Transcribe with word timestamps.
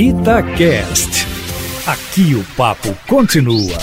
Itacast. 0.00 1.26
Aqui 1.84 2.32
o 2.36 2.44
papo 2.56 2.96
continua. 3.08 3.76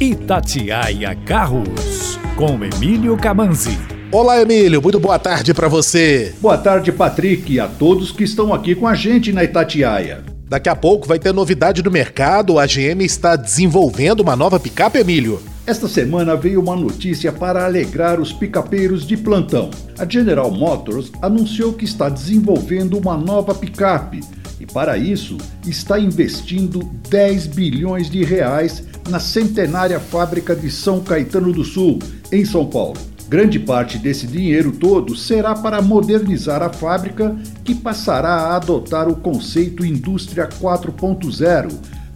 Itatiaia 0.00 1.14
Carros, 1.26 2.18
com 2.36 2.58
Emílio 2.64 3.18
Camanzi. 3.18 3.78
Olá, 4.10 4.40
Emílio, 4.40 4.80
muito 4.80 4.98
boa 4.98 5.18
tarde 5.18 5.52
para 5.52 5.68
você. 5.68 6.34
Boa 6.40 6.56
tarde, 6.56 6.90
Patrick, 6.90 7.52
e 7.52 7.60
a 7.60 7.68
todos 7.68 8.10
que 8.10 8.24
estão 8.24 8.54
aqui 8.54 8.74
com 8.74 8.86
a 8.86 8.94
gente 8.94 9.30
na 9.30 9.44
Itatiaia. 9.44 10.24
Daqui 10.48 10.70
a 10.70 10.74
pouco 10.74 11.06
vai 11.06 11.18
ter 11.18 11.34
novidade 11.34 11.82
do 11.82 11.90
mercado. 11.90 12.58
A 12.58 12.64
GM 12.64 13.04
está 13.04 13.36
desenvolvendo 13.36 14.20
uma 14.20 14.34
nova 14.34 14.58
picape, 14.58 15.00
Emílio. 15.00 15.38
Esta 15.66 15.88
semana 15.88 16.36
veio 16.36 16.60
uma 16.60 16.76
notícia 16.76 17.32
para 17.32 17.64
alegrar 17.64 18.20
os 18.20 18.32
picapeiros 18.32 19.04
de 19.04 19.16
plantão. 19.16 19.68
A 19.98 20.08
General 20.08 20.48
Motors 20.48 21.10
anunciou 21.20 21.72
que 21.72 21.84
está 21.84 22.08
desenvolvendo 22.08 22.96
uma 22.96 23.16
nova 23.16 23.52
picape 23.52 24.20
e, 24.60 24.64
para 24.64 24.96
isso, 24.96 25.36
está 25.66 25.98
investindo 25.98 26.88
10 27.10 27.48
bilhões 27.48 28.08
de 28.08 28.22
reais 28.22 28.84
na 29.10 29.18
centenária 29.18 29.98
fábrica 29.98 30.54
de 30.54 30.70
São 30.70 31.00
Caetano 31.00 31.52
do 31.52 31.64
Sul, 31.64 31.98
em 32.30 32.44
São 32.44 32.64
Paulo. 32.64 32.96
Grande 33.28 33.58
parte 33.58 33.98
desse 33.98 34.24
dinheiro 34.24 34.70
todo 34.70 35.16
será 35.16 35.52
para 35.52 35.82
modernizar 35.82 36.62
a 36.62 36.72
fábrica, 36.72 37.34
que 37.64 37.74
passará 37.74 38.28
a 38.28 38.56
adotar 38.56 39.08
o 39.08 39.16
conceito 39.16 39.84
Indústria 39.84 40.48
4.0 40.48 41.72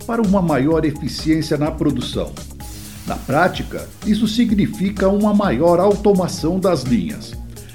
para 0.06 0.23
uma 0.23 0.40
maior 0.40 0.84
eficiência 0.84 1.59
na 1.59 1.73
produção. 1.73 2.32
Na 3.10 3.16
prática, 3.16 3.88
isso 4.06 4.28
significa 4.28 5.09
uma 5.09 5.34
maior 5.34 5.80
automação 5.80 6.60
das 6.60 6.84
linhas. 6.84 7.32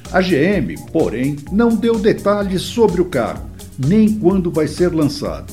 A 0.09 0.21
GM, 0.21 0.75
porém, 0.93 1.35
não 1.51 1.75
deu 1.75 1.99
detalhes 1.99 2.61
sobre 2.61 3.01
o 3.01 3.09
carro, 3.09 3.49
nem 3.77 4.17
quando 4.17 4.49
vai 4.49 4.65
ser 4.65 4.95
lançado. 4.95 5.51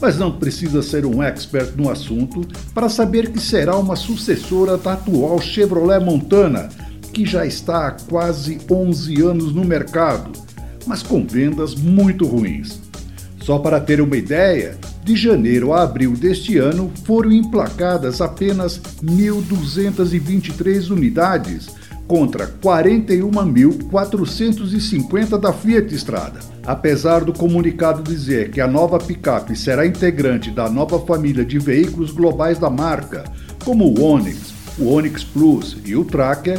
Mas 0.00 0.16
não 0.16 0.30
precisa 0.30 0.84
ser 0.84 1.04
um 1.04 1.20
expert 1.20 1.72
no 1.76 1.90
assunto 1.90 2.46
para 2.72 2.88
saber 2.88 3.32
que 3.32 3.40
será 3.40 3.76
uma 3.76 3.96
sucessora 3.96 4.76
da 4.76 4.92
atual 4.92 5.40
Chevrolet 5.40 5.98
Montana, 5.98 6.68
que 7.12 7.26
já 7.26 7.44
está 7.44 7.88
há 7.88 7.90
quase 7.90 8.60
11 8.70 9.20
anos 9.20 9.52
no 9.52 9.64
mercado, 9.64 10.30
mas 10.86 11.02
com 11.02 11.26
vendas 11.26 11.74
muito 11.74 12.24
ruins. 12.24 12.83
Só 13.44 13.58
para 13.58 13.78
ter 13.78 14.00
uma 14.00 14.16
ideia, 14.16 14.78
de 15.02 15.14
janeiro 15.14 15.74
a 15.74 15.82
abril 15.82 16.12
deste 16.12 16.56
ano 16.56 16.90
foram 17.04 17.30
emplacadas 17.30 18.22
apenas 18.22 18.80
1.223 19.02 20.90
unidades 20.90 21.68
contra 22.08 22.46
41.450 22.46 25.38
da 25.38 25.52
Fiat 25.52 25.94
Strada. 25.94 26.40
Apesar 26.64 27.22
do 27.22 27.34
comunicado 27.34 28.02
dizer 28.02 28.50
que 28.50 28.62
a 28.62 28.66
nova 28.66 28.98
picape 28.98 29.54
será 29.54 29.86
integrante 29.86 30.50
da 30.50 30.70
nova 30.70 30.98
família 31.00 31.44
de 31.44 31.58
veículos 31.58 32.12
globais 32.12 32.58
da 32.58 32.70
marca, 32.70 33.24
como 33.62 33.84
o 33.84 34.02
Onix, 34.02 34.54
o 34.78 34.90
Onix 34.90 35.22
Plus 35.22 35.76
e 35.84 35.94
o 35.94 36.02
Tracker, 36.02 36.58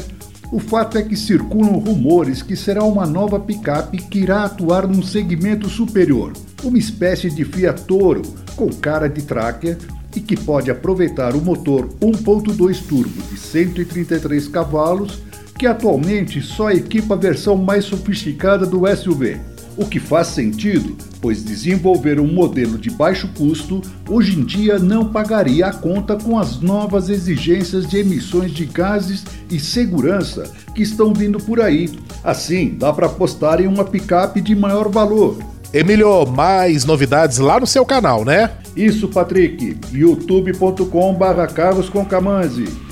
o 0.51 0.59
fato 0.59 0.97
é 0.97 1.01
que 1.01 1.15
circulam 1.15 1.79
rumores 1.79 2.41
que 2.41 2.55
será 2.55 2.83
uma 2.83 3.05
nova 3.05 3.39
picape 3.39 3.97
que 3.97 4.19
irá 4.19 4.45
atuar 4.45 4.87
num 4.87 5.01
segmento 5.01 5.67
superior, 5.69 6.33
uma 6.63 6.77
espécie 6.77 7.29
de 7.29 7.43
Fiat 7.43 7.83
Toro 7.83 8.21
com 8.55 8.69
cara 8.69 9.07
de 9.07 9.21
tracker 9.21 9.77
e 10.15 10.21
que 10.21 10.37
pode 10.37 10.71
aproveitar 10.71 11.35
o 11.35 11.41
motor 11.41 11.89
1.2 12.01 12.87
turbo 12.87 13.21
de 13.29 13.37
133 13.37 14.47
cavalos, 14.47 15.19
que 15.57 15.67
atualmente 15.67 16.41
só 16.41 16.71
equipa 16.71 17.15
a 17.15 17.17
versão 17.17 17.57
mais 17.57 17.85
sofisticada 17.85 18.65
do 18.65 18.83
SUV. 18.95 19.37
O 19.77 19.85
que 19.85 19.99
faz 19.99 20.27
sentido, 20.27 20.95
pois 21.19 21.43
desenvolver 21.43 22.19
um 22.19 22.31
modelo 22.31 22.77
de 22.77 22.89
baixo 22.89 23.29
custo 23.37 23.81
hoje 24.09 24.39
em 24.39 24.43
dia 24.43 24.79
não 24.79 25.09
pagaria 25.09 25.67
a 25.67 25.73
conta 25.73 26.15
com 26.15 26.39
as 26.39 26.61
novas 26.61 27.09
exigências 27.09 27.85
de 27.85 27.97
emissões 27.97 28.53
de 28.53 28.65
gases 28.65 29.25
e 29.49 29.59
segurança 29.59 30.49
que 30.73 30.81
estão 30.81 31.13
vindo 31.13 31.39
por 31.39 31.59
aí. 31.59 31.89
Assim, 32.23 32.75
dá 32.77 32.93
para 32.93 33.07
apostar 33.07 33.59
em 33.61 33.67
uma 33.67 33.83
picape 33.83 34.39
de 34.39 34.55
maior 34.55 34.87
valor. 34.89 35.37
Emílio, 35.73 36.25
mais 36.25 36.85
novidades 36.85 37.37
lá 37.37 37.59
no 37.59 37.67
seu 37.67 37.85
canal, 37.85 38.23
né? 38.23 38.51
Isso, 38.77 39.09
Patrick. 39.09 39.77
youtube.com/carlos 39.91 41.89
com 41.89 42.07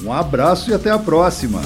Um 0.03 0.11
abraço 0.11 0.69
e 0.69 0.73
até 0.73 0.89
a 0.89 0.99
próxima. 0.99 1.61